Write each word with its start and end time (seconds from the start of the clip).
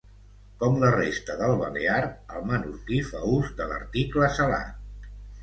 Com 0.61 0.77
la 0.83 0.87
resta 0.95 1.35
del 1.41 1.53
balear, 1.59 1.99
el 2.39 2.47
menorquí 2.53 2.99
fa 3.11 3.23
ús 3.35 3.53
de 3.61 3.69
l'article 3.75 4.33
salat. 4.41 5.07